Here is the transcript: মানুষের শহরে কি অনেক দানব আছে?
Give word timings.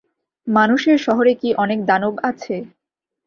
মানুষের 0.47 0.97
শহরে 0.97 1.33
কি 1.41 1.49
অনেক 1.63 1.79
দানব 1.89 2.13
আছে? 2.29 2.55